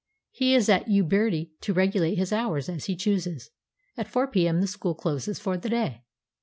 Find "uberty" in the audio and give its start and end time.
0.87-1.51